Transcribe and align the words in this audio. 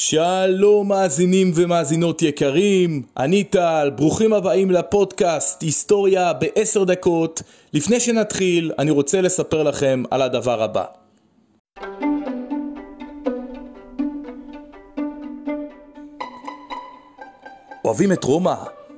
שלום 0.00 0.88
מאזינים 0.88 1.52
ומאזינות 1.54 2.22
יקרים, 2.22 3.02
אני 3.16 3.44
טל, 3.44 3.90
ברוכים 3.96 4.32
הבאים 4.32 4.70
לפודקאסט 4.70 5.62
היסטוריה 5.62 6.32
בעשר 6.32 6.84
דקות. 6.84 7.42
לפני 7.72 8.00
שנתחיל, 8.00 8.72
אני 8.78 8.90
רוצה 8.90 9.20
לספר 9.20 9.62
לכם 9.62 10.02
על 10.10 10.22
הדבר 10.22 10.62
הבא. 10.62 10.84
אוהבים 17.84 18.12
את 18.12 18.24
רומא? 18.24 18.54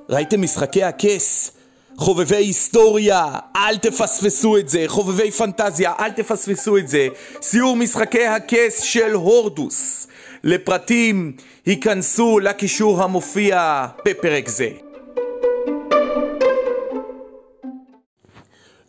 ראיתם 0.09 0.41
משחקי 0.41 0.83
הכס? 0.83 1.51
חובבי 1.97 2.35
היסטוריה, 2.35 3.25
אל 3.55 3.77
תפספסו 3.77 4.57
את 4.57 4.69
זה. 4.69 4.83
חובבי 4.87 5.31
פנטזיה, 5.31 5.93
אל 5.99 6.11
תפספסו 6.11 6.77
את 6.77 6.87
זה. 6.87 7.07
סיור 7.41 7.75
משחקי 7.75 8.25
הכס 8.25 8.81
של 8.81 9.13
הורדוס. 9.13 10.07
לפרטים 10.43 11.35
היכנסו 11.65 12.39
לקישור 12.39 13.03
המופיע 13.03 13.85
בפרק 14.05 14.47
זה. 14.47 14.69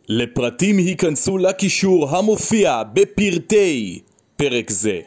לפרטים 0.09 0.79
היכנסו 0.79 1.39
לקישור 1.39 2.17
המופיע 2.17 2.83
בפרטי 2.93 4.01
פרק 4.37 4.71
זה. 4.71 5.01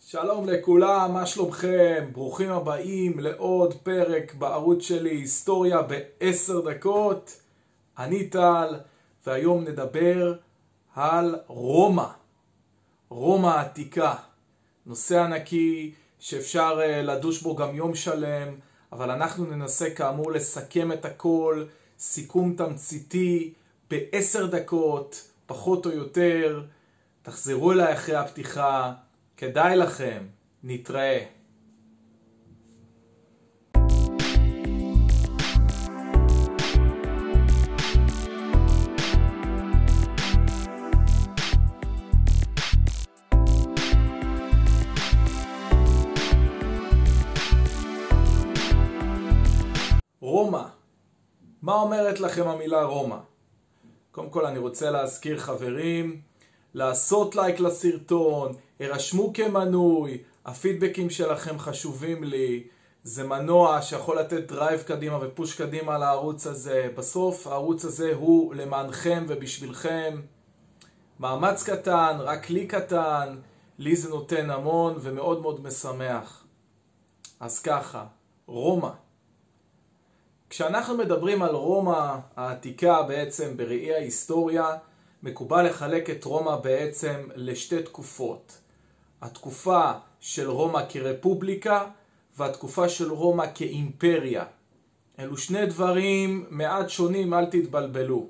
שלום 0.00 0.48
לכולם, 0.48 1.10
מה 1.12 1.26
שלומכם? 1.26 2.04
ברוכים 2.12 2.50
הבאים 2.50 3.18
לעוד 3.18 3.74
פרק 3.74 4.34
בערוץ 4.34 4.82
שלי, 4.82 5.10
היסטוריה 5.10 5.78
בעשר 5.82 6.60
דקות. 6.60 7.45
אני 7.98 8.28
טל, 8.28 8.74
והיום 9.26 9.64
נדבר 9.64 10.34
על 10.94 11.36
רומא. 11.46 12.06
רומא 13.08 13.46
העתיקה. 13.46 14.14
נושא 14.86 15.22
ענקי 15.22 15.94
שאפשר 16.18 16.78
אה, 16.82 17.02
לדוש 17.02 17.42
בו 17.42 17.56
גם 17.56 17.74
יום 17.74 17.94
שלם, 17.94 18.54
אבל 18.92 19.10
אנחנו 19.10 19.44
ננסה 19.46 19.90
כאמור 19.90 20.32
לסכם 20.32 20.92
את 20.92 21.04
הכל, 21.04 21.64
סיכום 21.98 22.54
תמציתי 22.56 23.52
בעשר 23.90 24.46
דקות, 24.46 25.30
פחות 25.46 25.86
או 25.86 25.90
יותר. 25.90 26.62
תחזרו 27.22 27.72
אליי 27.72 27.92
אחרי 27.92 28.16
הפתיחה. 28.16 28.92
כדאי 29.36 29.76
לכם, 29.76 30.26
נתראה. 30.62 31.35
רומא. 50.36 50.62
מה 51.62 51.74
אומרת 51.74 52.20
לכם 52.20 52.48
המילה 52.48 52.84
רומא? 52.84 53.16
קודם 54.10 54.30
כל 54.30 54.46
אני 54.46 54.58
רוצה 54.58 54.90
להזכיר 54.90 55.38
חברים, 55.38 56.20
לעשות 56.74 57.36
לייק 57.36 57.60
לסרטון, 57.60 58.52
הרשמו 58.80 59.32
כמנוי, 59.34 60.18
הפידבקים 60.44 61.10
שלכם 61.10 61.58
חשובים 61.58 62.24
לי, 62.24 62.66
זה 63.02 63.26
מנוע 63.26 63.82
שיכול 63.82 64.18
לתת 64.18 64.48
drive 64.48 64.82
קדימה 64.82 65.18
ו 65.22 65.28
push 65.28 65.54
קדימה 65.54 65.98
לערוץ 65.98 66.46
הזה. 66.46 66.88
בסוף 66.96 67.46
הערוץ 67.46 67.84
הזה 67.84 68.12
הוא 68.14 68.54
למענכם 68.54 69.24
ובשבילכם. 69.28 70.20
מאמץ 71.20 71.62
קטן, 71.62 72.16
רק 72.20 72.50
לי 72.50 72.66
קטן, 72.66 73.36
לי 73.78 73.96
זה 73.96 74.08
נותן 74.08 74.50
המון 74.50 74.94
ומאוד 75.00 75.42
מאוד 75.42 75.60
משמח. 75.62 76.44
אז 77.40 77.58
ככה, 77.60 78.04
רומא. 78.46 79.05
כשאנחנו 80.50 80.96
מדברים 80.96 81.42
על 81.42 81.54
רומא 81.54 82.16
העתיקה 82.36 83.02
בעצם 83.02 83.56
בראי 83.56 83.94
ההיסטוריה, 83.94 84.76
מקובל 85.22 85.66
לחלק 85.66 86.10
את 86.10 86.24
רומא 86.24 86.56
בעצם 86.56 87.28
לשתי 87.34 87.82
תקופות. 87.82 88.58
התקופה 89.22 89.92
של 90.20 90.50
רומא 90.50 90.80
כרפובליקה 90.88 91.86
והתקופה 92.36 92.88
של 92.88 93.12
רומא 93.12 93.44
כאימפריה. 93.54 94.44
אלו 95.18 95.36
שני 95.36 95.66
דברים 95.66 96.46
מעט 96.50 96.88
שונים, 96.88 97.34
אל 97.34 97.46
תתבלבלו. 97.46 98.28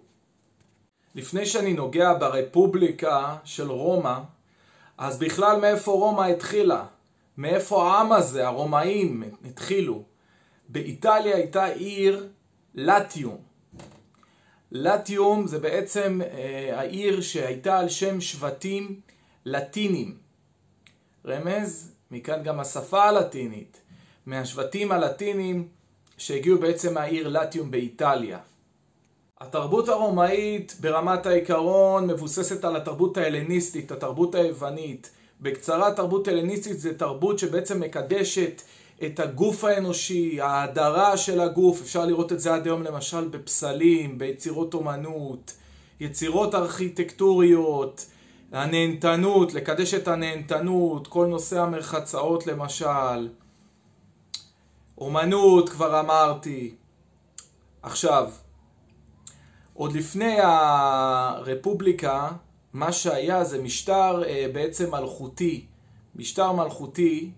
לפני 1.14 1.46
שאני 1.46 1.72
נוגע 1.72 2.14
ברפובליקה 2.14 3.36
של 3.44 3.70
רומא, 3.70 4.18
אז 4.98 5.18
בכלל 5.18 5.60
מאיפה 5.60 5.92
רומא 5.92 6.22
התחילה? 6.22 6.84
מאיפה 7.38 7.90
העם 7.90 8.12
הזה, 8.12 8.46
הרומאים, 8.46 9.22
התחילו? 9.44 10.02
באיטליה 10.68 11.36
הייתה 11.36 11.64
עיר 11.64 12.28
לטיום. 12.74 13.36
לטיום 14.72 15.46
זה 15.46 15.58
בעצם 15.58 16.20
אה, 16.22 16.80
העיר 16.80 17.20
שהייתה 17.20 17.78
על 17.78 17.88
שם 17.88 18.20
שבטים 18.20 19.00
לטינים. 19.44 20.16
רמז, 21.26 21.92
מכאן 22.10 22.42
גם 22.42 22.60
השפה 22.60 23.04
הלטינית, 23.04 23.80
מהשבטים 24.26 24.92
הלטינים 24.92 25.68
שהגיעו 26.18 26.58
בעצם 26.58 26.94
מהעיר 26.94 27.28
לטיום 27.28 27.70
באיטליה. 27.70 28.38
התרבות 29.40 29.88
הרומאית 29.88 30.76
ברמת 30.80 31.26
העיקרון 31.26 32.06
מבוססת 32.06 32.64
על 32.64 32.76
התרבות 32.76 33.16
ההלניסטית, 33.16 33.92
התרבות 33.92 34.34
היוונית. 34.34 35.10
בקצרה, 35.40 35.94
תרבות 35.94 36.28
הלניסטית 36.28 36.80
זה 36.80 36.98
תרבות 36.98 37.38
שבעצם 37.38 37.80
מקדשת 37.80 38.62
את 39.04 39.20
הגוף 39.20 39.64
האנושי, 39.64 40.40
ההדרה 40.40 41.16
של 41.16 41.40
הגוף, 41.40 41.80
אפשר 41.80 42.06
לראות 42.06 42.32
את 42.32 42.40
זה 42.40 42.54
עד 42.54 42.66
היום 42.66 42.82
למשל 42.82 43.28
בפסלים, 43.28 44.18
ביצירות 44.18 44.74
אומנות, 44.74 45.52
יצירות 46.00 46.54
ארכיטקטוריות, 46.54 48.06
הנהנתנות, 48.52 49.54
לקדש 49.54 49.94
את 49.94 50.08
הנהנתנות, 50.08 51.06
כל 51.06 51.26
נושא 51.26 51.60
המרחצאות 51.60 52.46
למשל, 52.46 53.28
אומנות 54.98 55.68
כבר 55.68 56.00
אמרתי. 56.00 56.74
עכשיו, 57.82 58.30
עוד 59.74 59.92
לפני 59.92 60.36
הרפובליקה, 60.42 62.30
מה 62.72 62.92
שהיה 62.92 63.44
זה 63.44 63.62
משטר 63.62 64.22
אה, 64.26 64.46
בעצם 64.52 64.90
מלכותי, 64.90 65.66
משטר 66.14 66.52
מלכותי 66.52 67.30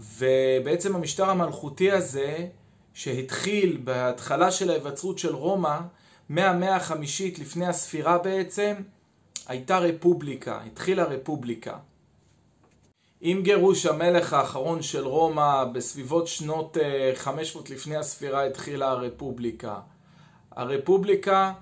ובעצם 0.00 0.96
המשטר 0.96 1.30
המלכותי 1.30 1.90
הזה, 1.90 2.46
שהתחיל 2.94 3.80
בהתחלה 3.84 4.50
של 4.50 4.70
ההיווצרות 4.70 5.18
של 5.18 5.34
רומא, 5.34 5.78
מהמאה 6.28 6.76
החמישית 6.76 7.38
לפני 7.38 7.66
הספירה 7.66 8.18
בעצם, 8.18 8.74
הייתה 9.48 9.78
רפובליקה, 9.78 10.60
התחילה 10.66 11.04
רפובליקה. 11.04 11.78
עם 13.20 13.42
גירוש 13.42 13.86
המלך 13.86 14.32
האחרון 14.32 14.82
של 14.82 15.06
רומא, 15.06 15.64
בסביבות 15.64 16.26
שנות 16.26 16.76
500 17.14 17.70
אה, 17.70 17.74
לפני 17.76 17.96
הספירה 17.96 18.46
התחילה 18.46 18.90
הרפובליקה. 18.90 19.80
הרפובליקה 20.50 21.52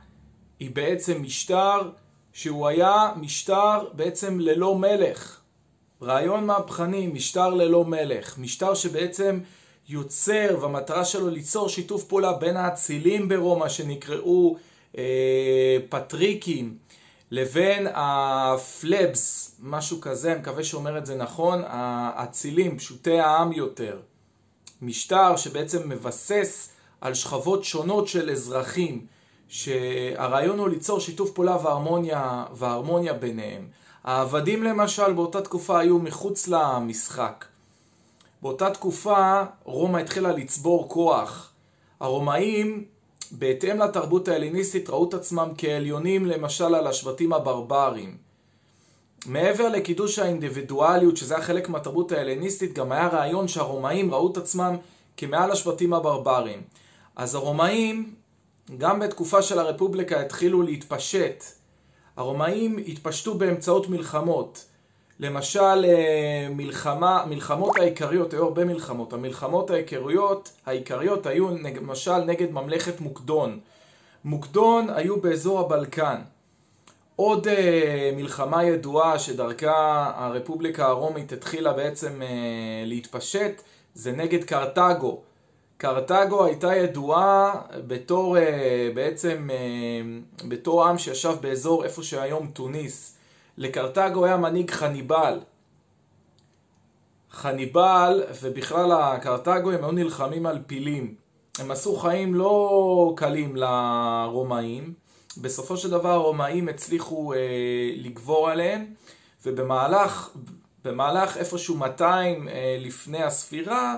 היא 0.60 0.70
בעצם 0.74 1.22
משטר 1.22 1.90
שהוא 2.32 2.68
היה 2.68 3.12
משטר 3.16 3.88
בעצם 3.92 4.40
ללא 4.40 4.74
מלך. 4.78 5.40
רעיון 6.02 6.46
מהפכני, 6.46 7.06
משטר 7.06 7.48
ללא 7.48 7.84
מלך, 7.84 8.38
משטר 8.38 8.74
שבעצם 8.74 9.40
יוצר 9.88 10.58
והמטרה 10.60 11.04
שלו 11.04 11.30
ליצור 11.30 11.68
שיתוף 11.68 12.04
פעולה 12.04 12.32
בין 12.32 12.56
האצילים 12.56 13.28
ברומא 13.28 13.68
שנקראו 13.68 14.56
אה, 14.98 15.76
פטריקים 15.88 16.76
לבין 17.30 17.86
הפלבס, 17.94 19.56
משהו 19.62 20.00
כזה, 20.00 20.32
אני 20.32 20.40
מקווה 20.40 20.64
שאומר 20.64 20.98
את 20.98 21.06
זה 21.06 21.16
נכון, 21.16 21.62
האצילים, 21.66 22.78
פשוטי 22.78 23.20
העם 23.20 23.52
יותר. 23.52 24.00
משטר 24.82 25.36
שבעצם 25.36 25.88
מבסס 25.88 26.70
על 27.00 27.14
שכבות 27.14 27.64
שונות 27.64 28.08
של 28.08 28.30
אזרחים, 28.30 29.06
שהרעיון 29.48 30.58
הוא 30.58 30.68
ליצור 30.68 31.00
שיתוף 31.00 31.30
פעולה 31.30 31.56
והרמוניה, 31.62 32.44
והרמוניה 32.52 33.12
ביניהם. 33.12 33.68
העבדים 34.08 34.62
למשל 34.62 35.12
באותה 35.12 35.40
תקופה 35.40 35.78
היו 35.78 35.98
מחוץ 35.98 36.48
למשחק. 36.48 37.44
באותה 38.42 38.70
תקופה 38.70 39.42
רומא 39.64 39.98
התחילה 39.98 40.32
לצבור 40.32 40.88
כוח. 40.88 41.52
הרומאים, 42.00 42.84
בהתאם 43.30 43.78
לתרבות 43.78 44.28
ההליניסטית, 44.28 44.90
ראו 44.90 45.08
את 45.08 45.14
עצמם 45.14 45.48
כעליונים 45.58 46.26
למשל 46.26 46.74
על 46.74 46.86
השבטים 46.86 47.32
הברברים. 47.32 48.16
מעבר 49.26 49.68
לקידוש 49.68 50.18
האינדיבידואליות, 50.18 51.16
שזה 51.16 51.34
היה 51.34 51.44
חלק 51.44 51.68
מהתרבות 51.68 52.12
ההליניסטית, 52.12 52.72
גם 52.72 52.92
היה 52.92 53.08
רעיון 53.08 53.48
שהרומאים 53.48 54.14
ראו 54.14 54.32
את 54.32 54.36
עצמם 54.36 54.76
כמעל 55.16 55.50
השבטים 55.50 55.92
הברברים. 55.94 56.62
אז 57.16 57.34
הרומאים 57.34 58.14
גם 58.78 59.00
בתקופה 59.00 59.42
של 59.42 59.58
הרפובליקה 59.58 60.20
התחילו 60.20 60.62
להתפשט. 60.62 61.57
הרומאים 62.18 62.78
התפשטו 62.88 63.34
באמצעות 63.34 63.88
מלחמות. 63.88 64.64
למשל, 65.20 65.84
אה, 65.84 66.48
מלחמה, 66.50 67.24
מלחמות 67.28 67.76
העיקריות, 67.76 68.32
היו 68.32 68.44
הרבה 68.44 68.64
מלחמות. 68.64 69.12
המלחמות 69.12 69.70
העיקריות, 69.70 70.52
העיקריות 70.66 71.26
היו 71.26 71.48
למשל 71.50 72.16
נגד 72.16 72.50
ממלכת 72.50 73.00
מוקדון. 73.00 73.58
מוקדון 74.24 74.90
היו 74.90 75.20
באזור 75.20 75.60
הבלקן. 75.60 76.20
עוד 77.16 77.46
uh, 77.46 77.50
מלחמה 78.16 78.64
ידועה 78.64 79.18
שדרכה 79.18 80.12
הרפובליקה 80.16 80.86
הרומית 80.86 81.32
התחילה 81.32 81.72
בעצם 81.72 82.22
uh, 82.22 82.24
להתפשט 82.86 83.62
זה 83.94 84.12
נגד 84.12 84.44
קרתגו. 84.44 85.20
קרתגו 85.78 86.44
הייתה 86.44 86.76
ידועה 86.76 87.60
בתור 87.86 88.36
uh, 88.36 88.40
בעצם 88.94 89.48
uh, 89.50 90.46
בתור 90.48 90.84
עם 90.84 90.98
שישב 90.98 91.34
באזור 91.40 91.84
איפה 91.84 92.02
שהיום 92.02 92.46
טוניס. 92.46 93.16
לקרתגו 93.58 94.24
היה 94.24 94.36
מנהיג 94.36 94.70
חניבל. 94.70 95.40
חניבל 97.30 98.22
ובכלל 98.42 98.92
הקרתגו 98.92 99.70
הם 99.70 99.84
היו 99.84 99.92
נלחמים 99.92 100.46
על 100.46 100.58
פילים. 100.66 101.14
הם 101.58 101.70
עשו 101.70 101.96
חיים 101.96 102.34
לא 102.34 103.12
קלים 103.16 103.56
לרומאים. 103.56 104.92
בסופו 105.36 105.76
של 105.76 105.90
דבר 105.90 106.10
הרומאים 106.10 106.68
הצליחו 106.68 107.32
אה, 107.32 107.38
לגבור 107.96 108.50
עליהם, 108.50 108.86
ובמהלך 109.46 110.30
במהלך 110.84 111.36
איפשהו 111.36 111.76
200 111.76 112.48
אה, 112.48 112.76
לפני 112.80 113.22
הספירה, 113.22 113.96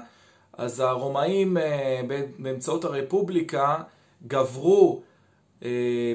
אז 0.52 0.81
הרומאים 0.81 1.56
אה, 1.56 2.00
באמצעות 2.38 2.85
הרפובליקה 2.85 3.82
גברו 4.26 5.02
אה, 5.64 6.14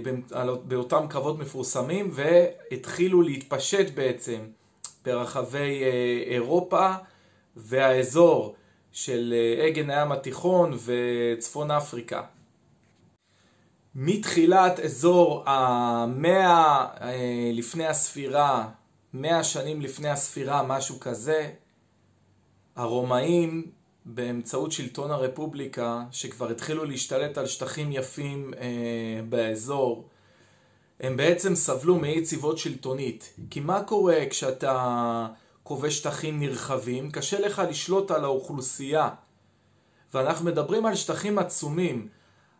באותם 0.63 1.05
קרבות 1.09 1.39
מפורסמים 1.39 2.11
והתחילו 2.13 3.21
להתפשט 3.21 3.93
בעצם 3.93 4.39
ברחבי 5.05 5.83
אה, 5.83 6.23
אירופה 6.33 6.93
והאזור 7.55 8.55
של 8.91 9.33
אגן 9.67 9.89
הים 9.89 10.11
התיכון 10.11 10.77
וצפון 10.85 11.71
אפריקה. 11.71 12.21
מתחילת 13.95 14.79
אזור 14.79 15.43
המאה 15.45 16.87
לפני 17.53 17.87
הספירה, 17.87 18.67
מאה 19.13 19.43
שנים 19.43 19.81
לפני 19.81 20.09
הספירה, 20.09 20.63
משהו 20.63 20.99
כזה, 20.99 21.49
הרומאים 22.75 23.71
באמצעות 24.05 24.71
שלטון 24.71 25.11
הרפובליקה, 25.11 26.03
שכבר 26.11 26.49
התחילו 26.49 26.85
להשתלט 26.85 27.37
על 27.37 27.47
שטחים 27.47 27.91
יפים 27.91 28.53
אה, 28.57 29.21
באזור, 29.29 30.07
הם 30.99 31.17
בעצם 31.17 31.55
סבלו 31.55 31.95
מאי 31.95 32.17
יציבות 32.17 32.57
שלטונית. 32.57 33.33
כי 33.49 33.59
מה 33.59 33.83
קורה 33.83 34.19
כשאתה 34.29 35.27
כובש 35.63 35.97
שטחים 35.97 36.39
נרחבים? 36.39 37.11
קשה 37.11 37.39
לך 37.39 37.61
לשלוט 37.69 38.11
על 38.11 38.23
האוכלוסייה. 38.23 39.09
ואנחנו 40.13 40.45
מדברים 40.45 40.85
על 40.85 40.95
שטחים 40.95 41.39
עצומים. 41.39 42.07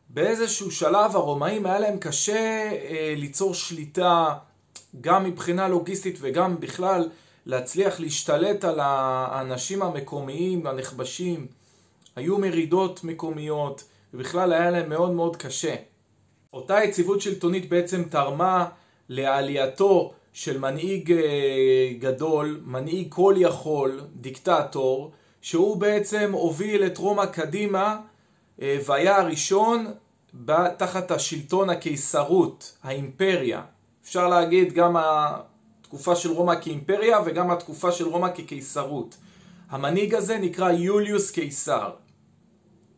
באיזשהו 0.10 0.72
שלב 0.72 1.16
הרומאים 1.16 1.66
היה 1.66 1.80
להם 1.80 1.98
קשה 2.00 2.72
אה, 2.72 3.14
ליצור 3.18 3.54
שליטה 3.54 4.34
גם 5.02 5.24
מבחינה 5.24 5.68
לוגיסטית 5.68 6.18
וגם 6.22 6.60
בכלל 6.60 7.10
להצליח 7.46 8.00
להשתלט 8.00 8.64
על 8.64 8.80
האנשים 8.80 9.82
המקומיים, 9.82 10.68
הנכבשים. 10.68 11.48
היו 12.16 12.38
מרידות 12.38 13.04
מקומיות, 13.04 13.84
ובכלל 14.14 14.54
היה 14.54 14.72
להם 14.72 14.90
מאוד 14.90 15.12
מאוד 15.12 15.36
קשה. 15.36 15.76
אותה 16.54 16.84
יציבות 16.84 17.22
שלטונית 17.22 17.70
בעצם 17.70 18.04
תרמה 18.04 18.68
לעלייתו 19.10 20.14
של 20.34 20.58
מנהיג 20.58 21.12
אה, 21.12 21.94
גדול, 22.00 22.62
מנהיג 22.66 23.08
כל 23.10 23.36
יכול, 23.38 24.02
דיקטטור, 24.16 25.12
שהוא 25.42 25.78
בעצם 25.78 26.32
הוביל 26.34 26.86
את 26.86 26.98
רומא 26.98 27.26
קדימה 27.26 27.98
אה, 28.62 28.78
והיה 28.86 29.18
הראשון 29.18 29.94
תחת 30.78 31.12
השלטון 31.12 31.70
הקיסרות, 31.70 32.78
האימפריה. 32.84 33.62
אפשר 34.04 34.28
להגיד 34.28 34.74
גם 34.74 34.96
התקופה 35.86 36.16
של 36.16 36.32
רומא 36.32 36.54
כאימפריה 36.62 37.20
וגם 37.26 37.52
התקופה 37.52 37.92
של 37.92 38.08
רומא 38.08 38.28
כקיסרות. 38.36 39.18
המנהיג 39.70 40.16
הזה 40.16 40.38
נקרא 40.38 40.72
יוליוס 40.72 41.32
קיסר. 41.32 41.90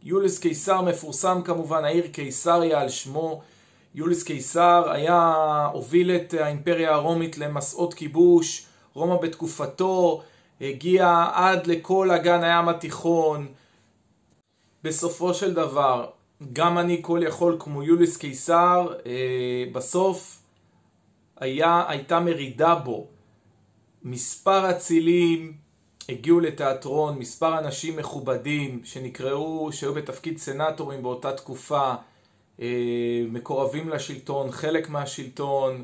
יוליוס 0.04 0.40
קיסר 0.40 0.82
מפורסם 0.82 1.42
כמובן, 1.46 1.86
העיר 1.86 2.08
קיסריה 2.08 2.82
על 2.82 2.90
שמו. 2.90 3.42
יוליוס 3.96 4.24
קיסר 4.24 4.92
היה, 4.92 5.70
הוביל 5.74 6.12
את 6.12 6.34
האימפריה 6.34 6.94
הרומית 6.94 7.38
למסעות 7.38 7.94
כיבוש, 7.94 8.66
רומא 8.94 9.18
בתקופתו 9.18 10.22
הגיע 10.62 11.26
עד 11.34 11.68
לכל 11.68 12.12
אגן 12.12 12.44
הים 12.44 12.70
התיכון. 12.70 13.48
בסופו 14.84 15.34
של 15.34 15.54
דבר, 15.54 16.06
גם 16.54 16.78
אני 16.78 17.00
כל 17.02 17.20
יכול 17.24 17.56
כמו 17.60 17.84
יוליוס 17.84 18.18
קיסר, 18.18 18.94
אה, 19.06 19.64
בסוף 19.72 20.37
היה, 21.40 21.84
הייתה 21.88 22.20
מרידה 22.20 22.76
בו. 22.76 23.08
מספר 24.04 24.72
אצילים 24.72 25.54
הגיעו 26.10 26.40
לתיאטרון, 26.40 27.20
מספר 27.20 27.60
אנשים 27.60 27.98
מכובדים 27.98 28.82
שנקראו, 28.84 29.72
שהיו 29.72 29.94
בתפקיד 29.94 30.38
סנטורים 30.38 31.04
באותה 31.04 31.32
תקופה, 31.32 31.94
אה, 32.62 32.68
מקורבים 33.30 33.90
לשלטון, 33.90 34.52
חלק 34.52 34.90
מהשלטון, 34.90 35.84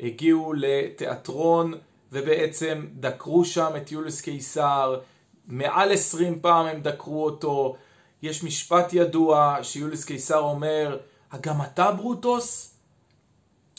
הגיעו 0.00 0.52
לתיאטרון 0.56 1.74
ובעצם 2.12 2.86
דקרו 2.94 3.44
שם 3.44 3.70
את 3.76 3.92
יוליוס 3.92 4.20
קיסר, 4.20 5.00
מעל 5.46 5.92
עשרים 5.92 6.40
פעם 6.40 6.66
הם 6.66 6.80
דקרו 6.80 7.24
אותו. 7.24 7.76
יש 8.22 8.44
משפט 8.44 8.92
ידוע 8.92 9.58
שיוליוס 9.62 10.04
קיסר 10.04 10.38
אומר, 10.38 10.98
גם 11.40 11.62
אתה 11.62 11.92
ברוטוס? 11.92 12.75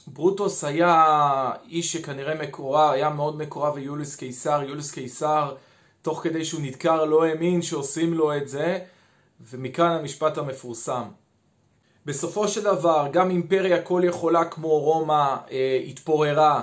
ברוטוס 0.08 0.64
היה 0.64 1.52
איש 1.70 1.94
שכנראה 1.94 2.36
מקורב, 2.36 2.92
היה 2.92 3.10
מאוד 3.10 3.38
מקורב 3.38 3.78
ליוליוס 3.78 4.16
קיסר, 4.16 4.62
יוליוס 4.68 4.92
קיסר 4.92 5.56
תוך 6.02 6.24
כדי 6.24 6.46
שהוא 6.46 6.62
נדקר 6.62 7.06
לא 7.06 7.26
האמין 7.26 7.62
שעושים 7.62 8.14
לו 8.14 8.38
את 8.38 8.48
זה, 8.48 8.80
ומכאן 9.52 9.92
המשפט 9.92 10.38
המפורסם. 10.38 11.04
בסופו 12.06 12.48
של 12.48 12.64
דבר, 12.64 13.08
גם 13.12 13.30
אימפריה 13.30 13.82
כל 13.82 14.02
יכולה 14.06 14.46
כמו 14.46 14.80
רומא 14.80 15.36
אה, 15.52 15.80
התפוררה. 15.88 16.62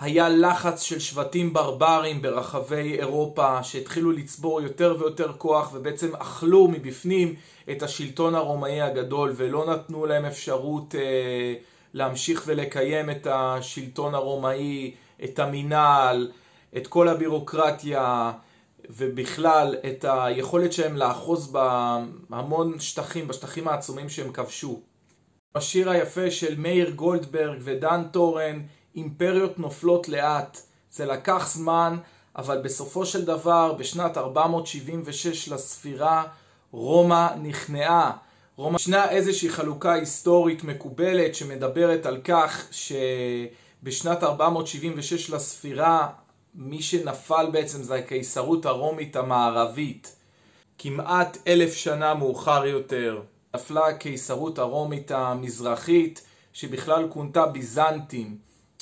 היה 0.00 0.28
לחץ 0.28 0.82
של 0.82 0.98
שבטים 0.98 1.52
ברברים 1.52 2.22
ברחבי 2.22 2.98
אירופה 2.98 3.62
שהתחילו 3.62 4.12
לצבור 4.12 4.60
יותר 4.60 4.96
ויותר 4.98 5.32
כוח 5.38 5.70
ובעצם 5.74 6.16
אכלו 6.16 6.68
מבפנים 6.68 7.34
את 7.70 7.82
השלטון 7.82 8.34
הרומאי 8.34 8.80
הגדול 8.80 9.32
ולא 9.36 9.66
נתנו 9.66 10.06
להם 10.06 10.24
אפשרות 10.24 10.94
אה, 10.94 11.54
להמשיך 11.94 12.42
ולקיים 12.46 13.10
את 13.10 13.26
השלטון 13.30 14.14
הרומאי, 14.14 14.94
את 15.24 15.38
המינהל, 15.38 16.30
את 16.76 16.86
כל 16.86 17.08
הבירוקרטיה 17.08 18.32
ובכלל 18.90 19.76
את 19.88 20.04
היכולת 20.08 20.72
שלהם 20.72 20.96
לאחוז 20.96 21.52
בהמון 22.28 22.78
שטחים, 22.78 23.28
בשטחים 23.28 23.68
העצומים 23.68 24.08
שהם 24.08 24.32
כבשו. 24.32 24.80
השיר 25.54 25.90
היפה 25.90 26.30
של 26.30 26.58
מאיר 26.58 26.90
גולדברג 26.90 27.58
ודן 27.60 28.02
טורן, 28.10 28.62
אימפריות 28.94 29.58
נופלות 29.58 30.08
לאט. 30.08 30.60
זה 30.90 31.06
לקח 31.06 31.48
זמן, 31.48 31.96
אבל 32.36 32.62
בסופו 32.62 33.06
של 33.06 33.24
דבר, 33.24 33.72
בשנת 33.72 34.18
476 34.18 35.48
לספירה, 35.48 36.24
רומא 36.70 37.28
נכנעה. 37.42 38.10
רומא, 38.56 38.76
ישנה 38.76 39.10
איזושהי 39.10 39.48
חלוקה 39.48 39.92
היסטורית 39.92 40.64
מקובלת 40.64 41.34
שמדברת 41.34 42.06
על 42.06 42.20
כך 42.24 42.68
שבשנת 42.70 44.22
476 44.22 45.30
לספירה 45.30 46.08
מי 46.54 46.82
שנפל 46.82 47.46
בעצם 47.52 47.82
זה 47.82 47.94
הקיסרות 47.94 48.66
הרומית 48.66 49.16
המערבית. 49.16 50.16
כמעט 50.78 51.38
אלף 51.46 51.74
שנה 51.74 52.14
מאוחר 52.14 52.66
יותר 52.66 53.20
נפלה 53.54 53.88
הקיסרות 53.88 54.58
הרומית 54.58 55.10
המזרחית 55.10 56.22
שבכלל 56.52 57.08
כונתה 57.10 57.46
ביזנטים. 57.46 58.36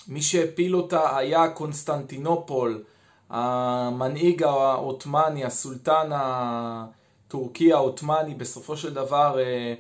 מי 0.08 0.22
שהפיל 0.22 0.76
אותה 0.76 1.16
היה 1.16 1.48
קונסטנטינופול, 1.48 2.84
המנהיג 3.30 4.42
העות'מאני, 4.42 5.44
הסולטן 5.44 6.12
ה... 6.12 6.86
טורקי 7.30 7.72
העות'מאני 7.72 8.34
בסופו 8.34 8.76
של 8.76 8.94
דבר 8.94 9.40
אה, 9.40 9.75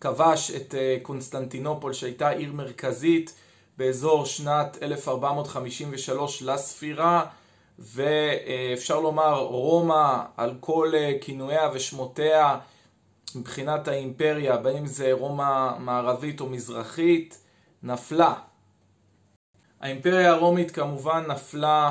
כבש 0.00 0.50
את 0.50 0.74
אה, 0.74 0.96
קונסטנטינופול 1.02 1.92
שהייתה 1.92 2.28
עיר 2.28 2.52
מרכזית 2.52 3.34
באזור 3.76 4.26
שנת 4.26 4.78
1453 4.82 6.42
לספירה 6.42 7.26
ואפשר 7.78 9.00
לומר 9.00 9.38
רומא 9.38 10.22
על 10.36 10.54
כל 10.60 10.92
אה, 10.94 11.12
כינוייה 11.20 11.70
ושמותיה 11.74 12.58
מבחינת 13.34 13.88
האימפריה, 13.88 14.56
בין 14.56 14.76
אם 14.76 14.86
זה 14.86 15.12
רומא 15.12 15.78
מערבית 15.78 16.40
או 16.40 16.46
מזרחית, 16.46 17.38
נפלה. 17.82 18.34
האימפריה 19.80 20.30
הרומית 20.30 20.70
כמובן 20.70 21.24
נפלה, 21.28 21.90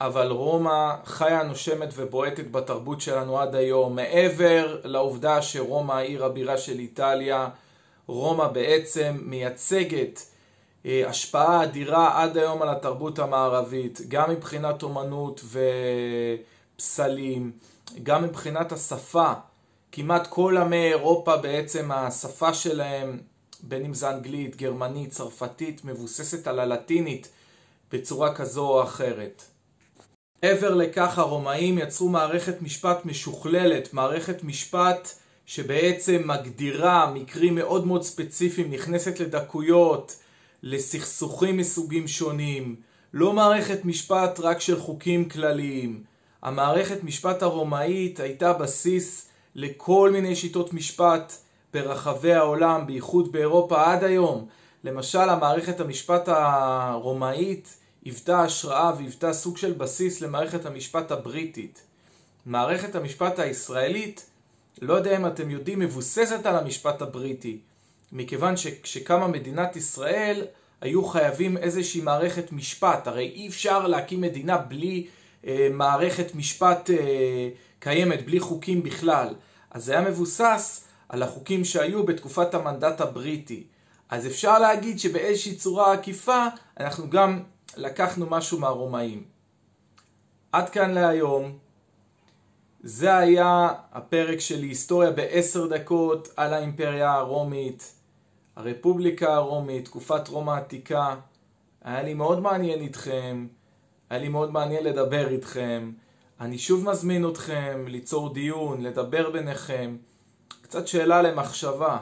אבל 0.00 0.30
רומא 0.30 0.94
חיה, 1.04 1.42
נושמת 1.42 1.88
ובועטת 1.96 2.50
בתרבות 2.50 3.00
שלנו 3.00 3.38
עד 3.40 3.54
היום. 3.54 3.96
מעבר 3.96 4.80
לעובדה 4.84 5.42
שרומא 5.42 5.92
העיר 5.92 6.24
הבירה 6.24 6.58
של 6.58 6.78
איטליה, 6.78 7.48
רומא 8.06 8.46
בעצם 8.48 9.18
מייצגת 9.22 10.22
אה, 10.86 11.08
השפעה 11.08 11.62
אדירה 11.62 12.22
עד 12.22 12.36
היום 12.36 12.62
על 12.62 12.68
התרבות 12.68 13.18
המערבית, 13.18 14.00
גם 14.08 14.30
מבחינת 14.30 14.82
אומנות 14.82 15.40
ופסלים, 16.76 17.52
גם 18.02 18.22
מבחינת 18.24 18.72
השפה. 18.72 19.32
כמעט 19.92 20.26
כל 20.26 20.56
עמי 20.56 20.88
אירופה 20.88 21.36
בעצם 21.36 21.92
השפה 21.92 22.54
שלהם, 22.54 23.18
בין 23.62 23.84
אם 23.84 23.94
זה 23.94 24.10
אנגלית, 24.10 24.56
גרמנית, 24.56 25.10
צרפתית, 25.10 25.84
מבוססת 25.84 26.46
על 26.46 26.60
הלטינית 26.60 27.28
בצורה 27.92 28.34
כזו 28.34 28.68
או 28.68 28.82
אחרת. 28.82 29.44
מעבר 30.42 30.74
לכך 30.74 31.18
הרומאים 31.18 31.78
יצרו 31.78 32.08
מערכת 32.08 32.62
משפט 32.62 33.04
משוכללת, 33.04 33.94
מערכת 33.94 34.44
משפט 34.44 35.08
שבעצם 35.46 36.22
מגדירה 36.24 37.10
מקרים 37.14 37.54
מאוד 37.54 37.86
מאוד 37.86 38.02
ספציפיים, 38.02 38.70
נכנסת 38.70 39.20
לדקויות, 39.20 40.16
לסכסוכים 40.62 41.56
מסוגים 41.56 42.08
שונים, 42.08 42.76
לא 43.14 43.32
מערכת 43.32 43.84
משפט 43.84 44.40
רק 44.40 44.60
של 44.60 44.80
חוקים 44.80 45.28
כלליים. 45.28 46.02
המערכת 46.42 47.04
משפט 47.04 47.42
הרומאית 47.42 48.20
הייתה 48.20 48.52
בסיס 48.52 49.28
לכל 49.54 50.10
מיני 50.12 50.36
שיטות 50.36 50.74
משפט 50.74 51.32
ברחבי 51.74 52.32
העולם, 52.32 52.86
בייחוד 52.86 53.32
באירופה 53.32 53.92
עד 53.92 54.04
היום. 54.04 54.46
למשל, 54.84 55.28
המערכת 55.28 55.80
המשפט 55.80 56.28
הרומאית 56.28 57.76
היוותה 58.08 58.42
השראה 58.42 58.92
והיוותה 58.96 59.32
סוג 59.32 59.56
של 59.56 59.72
בסיס 59.72 60.20
למערכת 60.20 60.66
המשפט 60.66 61.10
הבריטית. 61.10 61.82
מערכת 62.46 62.94
המשפט 62.94 63.38
הישראלית, 63.38 64.26
לא 64.82 64.94
יודע 64.94 65.16
אם 65.16 65.26
אתם 65.26 65.50
יודעים, 65.50 65.78
מבוססת 65.78 66.46
על 66.46 66.56
המשפט 66.56 67.02
הבריטי. 67.02 67.58
מכיוון 68.12 68.56
שכשקמה 68.56 69.28
מדינת 69.28 69.76
ישראל, 69.76 70.46
היו 70.80 71.04
חייבים 71.04 71.56
איזושהי 71.56 72.00
מערכת 72.00 72.52
משפט. 72.52 73.06
הרי 73.06 73.32
אי 73.34 73.48
אפשר 73.48 73.86
להקים 73.86 74.20
מדינה 74.20 74.58
בלי 74.58 75.06
אה, 75.46 75.68
מערכת 75.72 76.34
משפט 76.34 76.90
אה, 76.90 77.48
קיימת, 77.78 78.24
בלי 78.26 78.40
חוקים 78.40 78.82
בכלל. 78.82 79.34
אז 79.70 79.84
זה 79.84 79.92
היה 79.92 80.10
מבוסס 80.10 80.84
על 81.08 81.22
החוקים 81.22 81.64
שהיו 81.64 82.04
בתקופת 82.04 82.54
המנדט 82.54 83.00
הבריטי. 83.00 83.64
אז 84.08 84.26
אפשר 84.26 84.58
להגיד 84.58 84.98
שבאיזושהי 84.98 85.56
צורה 85.56 85.92
עקיפה 85.92 86.46
אנחנו 86.80 87.10
גם 87.10 87.40
לקחנו 87.76 88.26
משהו 88.30 88.60
מהרומאים. 88.60 89.24
עד 90.52 90.70
כאן 90.70 90.90
להיום. 90.90 91.58
זה 92.82 93.16
היה 93.16 93.68
הפרק 93.92 94.40
של 94.40 94.62
היסטוריה 94.62 95.10
בעשר 95.10 95.66
דקות 95.66 96.28
על 96.36 96.54
האימפריה 96.54 97.12
הרומית, 97.12 97.94
הרפובליקה 98.56 99.34
הרומית, 99.34 99.84
תקופת 99.84 100.28
רומא 100.28 100.50
העתיקה. 100.50 101.16
היה 101.82 102.02
לי 102.02 102.14
מאוד 102.14 102.40
מעניין 102.40 102.80
איתכם, 102.80 103.46
היה 104.10 104.20
לי 104.20 104.28
מאוד 104.28 104.52
מעניין 104.52 104.84
לדבר 104.84 105.28
איתכם. 105.28 105.92
אני 106.40 106.58
שוב 106.58 106.84
מזמין 106.90 107.28
אתכם 107.28 107.84
ליצור 107.88 108.34
דיון, 108.34 108.80
לדבר 108.80 109.30
ביניכם. 109.30 109.96
קצת 110.62 110.86
שאלה 110.86 111.22
למחשבה. 111.22 111.98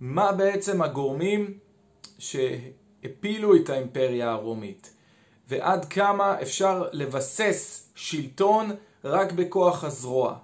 מה 0.00 0.32
בעצם 0.32 0.82
הגורמים 0.82 1.58
שהפילו 3.02 3.56
את 3.56 3.70
האימפריה 3.70 4.30
הרומית? 4.30 4.94
ועד 5.48 5.84
כמה 5.84 6.42
אפשר 6.42 6.88
לבסס 6.92 7.90
שלטון 7.94 8.70
רק 9.04 9.32
בכוח 9.32 9.84
הזרוע? 9.84 10.36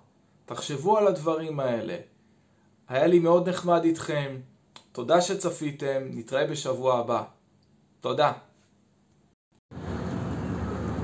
תחשבו 0.46 0.98
על 0.98 1.06
הדברים 1.06 1.60
האלה. 1.60 1.96
היה 2.88 3.06
לי 3.06 3.18
מאוד 3.18 3.48
נחמד 3.48 3.84
איתכם. 3.84 4.36
תודה 4.92 5.20
שצפיתם, 5.20 6.02
נתראה 6.10 6.46
בשבוע 6.46 6.98
הבא. 6.98 7.22
תודה. 8.00 8.32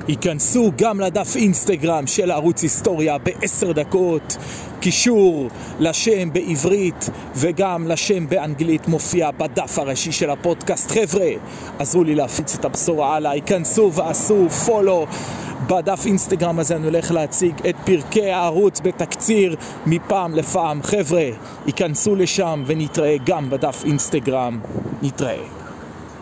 היכנסו 0.09 0.73
גם 0.76 1.00
לדף 1.00 1.37
אינסטגרם 1.37 2.06
של 2.06 2.30
ערוץ 2.30 2.62
היסטוריה 2.62 3.18
בעשר 3.18 3.73
דקות. 3.73 4.37
קישור 4.80 5.49
לשם 5.80 6.32
בעברית 6.32 7.11
וגם 7.37 7.88
לשם 7.88 8.28
באנגלית 8.28 8.88
מופיע 8.88 9.30
בדף 9.30 9.78
הראשי 9.78 10.12
של 10.12 10.30
הפודקאסט. 10.30 10.90
חבר'ה, 10.90 11.30
עזרו 11.78 12.04
לי 12.04 12.14
להפיץ 12.14 12.54
את 12.54 12.64
הבשורה 12.64 13.16
הלאה. 13.16 13.30
היכנסו 13.30 13.92
ועשו 13.92 14.49
פולו. 14.49 15.06
בדף 15.66 16.06
אינסטגרם 16.06 16.59
הזה 16.59 16.76
אני 16.76 16.85
הולך 16.85 17.11
להציג 17.11 17.54
את 17.68 17.75
פרקי 17.85 18.30
הערוץ 18.30 18.80
בתקציר 18.80 19.56
מפעם 19.87 20.35
לפעם. 20.35 20.82
חבר'ה, 20.82 21.28
היכנסו 21.66 22.14
לשם 22.14 22.62
ונתראה 22.66 23.16
גם 23.25 23.50
בדף 23.50 23.82
אינסטגרם. 23.85 24.61
נתראה. 25.02 25.62